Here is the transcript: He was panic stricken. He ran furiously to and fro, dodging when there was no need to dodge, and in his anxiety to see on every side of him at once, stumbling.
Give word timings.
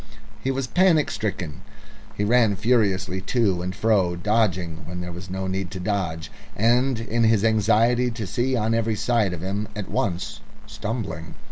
He 0.43 0.49
was 0.49 0.65
panic 0.65 1.11
stricken. 1.11 1.61
He 2.17 2.23
ran 2.23 2.55
furiously 2.55 3.21
to 3.21 3.61
and 3.61 3.75
fro, 3.75 4.15
dodging 4.15 4.77
when 4.87 4.99
there 4.99 5.11
was 5.11 5.29
no 5.29 5.45
need 5.45 5.69
to 5.69 5.79
dodge, 5.79 6.31
and 6.55 6.99
in 6.99 7.25
his 7.25 7.43
anxiety 7.43 8.09
to 8.09 8.25
see 8.25 8.55
on 8.55 8.73
every 8.73 8.95
side 8.95 9.31
of 9.31 9.41
him 9.43 9.67
at 9.75 9.91
once, 9.91 10.39
stumbling. 10.65 11.35